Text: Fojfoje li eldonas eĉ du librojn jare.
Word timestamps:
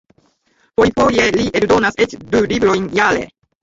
Fojfoje 0.79 1.29
li 1.37 1.47
eldonas 1.61 2.03
eĉ 2.09 2.19
du 2.35 2.45
librojn 2.53 2.95
jare. 3.01 3.33